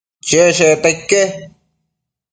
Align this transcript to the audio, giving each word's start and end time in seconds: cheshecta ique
cheshecta 0.27 0.89
ique 0.91 1.21